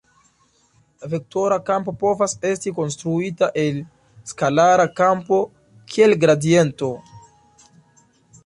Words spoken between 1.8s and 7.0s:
povas esti konstruita el skalara kampo kiel gradiento.